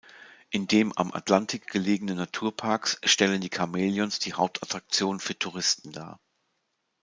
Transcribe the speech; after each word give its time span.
In 0.49 0.65
den 0.65 0.97
am 0.97 1.13
Atlantik 1.13 1.67
gelegenen 1.67 2.17
Naturparks 2.17 2.99
stellen 3.03 3.39
die 3.39 3.51
Chamäleons 3.53 4.17
die 4.17 4.33
Hauptattraktion 4.33 5.19
für 5.19 5.37
Touristen 5.37 5.91
dar. 5.91 6.19